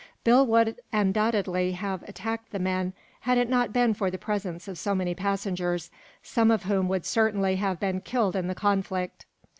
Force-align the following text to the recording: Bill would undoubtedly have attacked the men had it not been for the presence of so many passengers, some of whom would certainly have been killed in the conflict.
Bill 0.23 0.47
would 0.47 0.77
undoubtedly 0.91 1.73
have 1.73 2.01
attacked 2.09 2.49
the 2.49 2.57
men 2.57 2.93
had 3.19 3.37
it 3.37 3.47
not 3.47 3.71
been 3.71 3.93
for 3.93 4.09
the 4.09 4.17
presence 4.17 4.67
of 4.67 4.79
so 4.79 4.95
many 4.95 5.13
passengers, 5.13 5.91
some 6.23 6.49
of 6.49 6.63
whom 6.63 6.87
would 6.87 7.05
certainly 7.05 7.57
have 7.57 7.79
been 7.79 8.01
killed 8.01 8.35
in 8.35 8.47
the 8.47 8.55
conflict. 8.55 9.27